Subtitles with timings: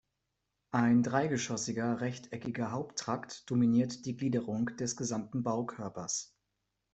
[0.71, 6.35] Ein dreigeschossiger, rechteckiger Haupttrakt dominiert die Gliederung des gesamten Baukörpers.